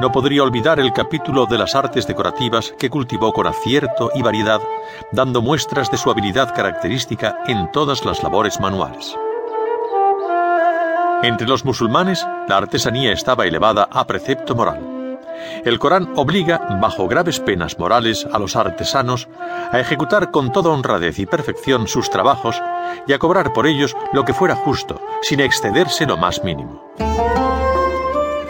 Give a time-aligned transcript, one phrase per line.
[0.00, 4.60] no podría olvidar el capítulo de las artes decorativas que cultivó con acierto y variedad,
[5.12, 9.16] dando muestras de su habilidad característica en todas las labores manuales.
[11.22, 15.18] Entre los musulmanes, la artesanía estaba elevada a precepto moral.
[15.64, 19.28] El Corán obliga, bajo graves penas morales, a los artesanos
[19.70, 22.60] a ejecutar con toda honradez y perfección sus trabajos
[23.06, 26.82] y a cobrar por ellos lo que fuera justo, sin excederse lo más mínimo.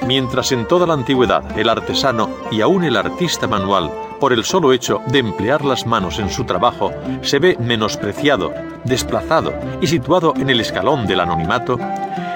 [0.07, 4.73] Mientras en toda la antigüedad el artesano y aún el artista manual, por el solo
[4.73, 6.93] hecho de emplear las manos en su trabajo,
[7.23, 8.53] se ve menospreciado,
[8.85, 11.79] desplazado y situado en el escalón del anonimato,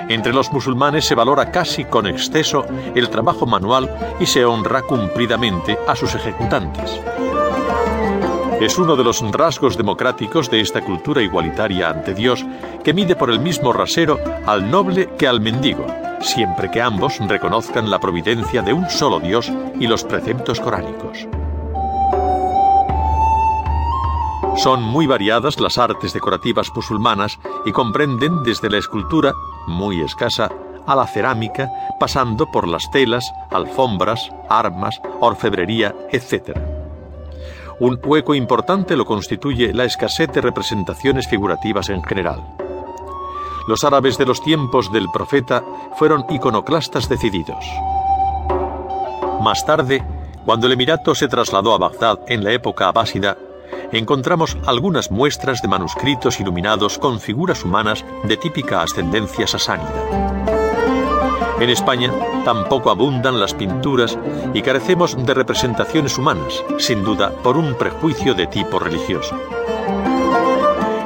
[0.09, 2.65] entre los musulmanes se valora casi con exceso
[2.95, 7.01] el trabajo manual y se honra cumplidamente a sus ejecutantes.
[8.61, 12.45] Es uno de los rasgos democráticos de esta cultura igualitaria ante Dios
[12.83, 15.87] que mide por el mismo rasero al noble que al mendigo,
[16.21, 21.27] siempre que ambos reconozcan la providencia de un solo Dios y los preceptos coránicos.
[24.57, 29.35] Son muy variadas las artes decorativas musulmanas y comprenden desde la escultura,
[29.67, 30.51] muy escasa,
[30.87, 36.57] a la cerámica, pasando por las telas, alfombras, armas, orfebrería, etc.
[37.81, 42.43] Un hueco importante lo constituye la escasez de representaciones figurativas en general.
[43.67, 45.65] Los árabes de los tiempos del profeta
[45.99, 47.65] fueron iconoclastas decididos.
[49.41, 50.05] Más tarde,
[50.45, 53.37] cuando el emirato se trasladó a Bagdad en la época abásida,
[53.91, 60.37] encontramos algunas muestras de manuscritos iluminados con figuras humanas de típica ascendencia sasánida.
[61.59, 62.13] En España
[62.45, 64.17] tampoco abundan las pinturas
[64.55, 69.37] y carecemos de representaciones humanas, sin duda por un prejuicio de tipo religioso.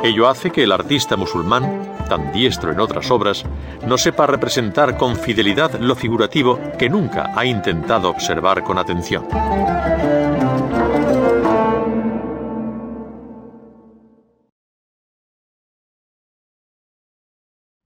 [0.02, 3.44] Ello hace que el artista musulmán tan diestro en otras obras,
[3.86, 9.28] no sepa representar con fidelidad lo figurativo que nunca ha intentado observar con atención.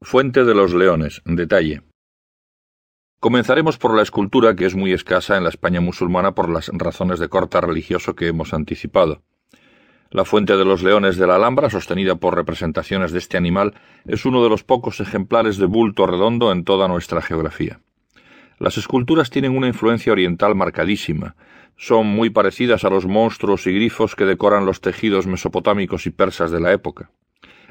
[0.00, 1.20] Fuente de los Leones.
[1.26, 1.82] Detalle.
[3.20, 7.19] Comenzaremos por la escultura que es muy escasa en la España musulmana por las razones
[7.19, 9.22] de corte religioso que hemos anticipado.
[10.14, 13.75] La fuente de los leones de la Alhambra, sostenida por representaciones de este animal,
[14.06, 17.80] es uno de los pocos ejemplares de bulto redondo en toda nuestra geografía.
[18.60, 21.34] Las esculturas tienen una influencia oriental marcadísima.
[21.76, 26.52] Son muy parecidas a los monstruos y grifos que decoran los tejidos mesopotámicos y persas
[26.52, 27.10] de la época.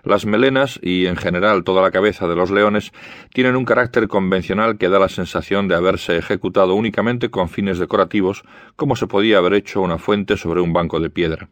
[0.04, 2.92] Las melenas y, en general, toda la cabeza de los leones
[3.34, 8.44] tienen un carácter convencional que da la sensación de haberse ejecutado únicamente con fines decorativos,
[8.76, 11.48] como se podía haber hecho una fuente sobre un banco de piedra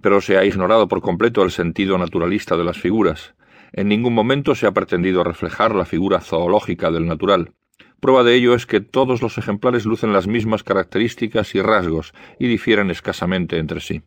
[0.00, 3.34] pero se ha ignorado por completo el sentido naturalista de las figuras.
[3.72, 7.52] En ningún momento se ha pretendido reflejar la figura zoológica del natural.
[8.00, 12.46] Prueba de ello es que todos los ejemplares lucen las mismas características y rasgos y
[12.46, 14.02] difieren escasamente entre sí.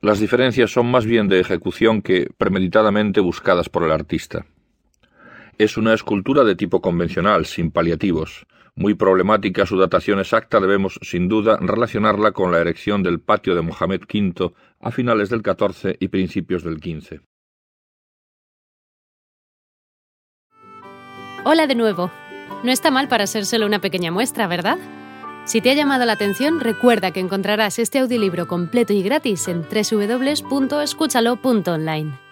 [0.00, 4.46] Las diferencias son más bien de ejecución que premeditadamente buscadas por el artista.
[5.58, 8.46] Es una escultura de tipo convencional, sin paliativos.
[8.78, 13.62] Muy problemática su datación exacta, debemos sin duda relacionarla con la erección del patio de
[13.62, 17.22] Mohamed V a finales del XIV y principios del XV.
[21.44, 22.12] Hola de nuevo.
[22.62, 24.78] No está mal para ser solo una pequeña muestra, ¿verdad?
[25.44, 29.62] Si te ha llamado la atención, recuerda que encontrarás este audiolibro completo y gratis en
[29.62, 32.27] www.escúchalo.online.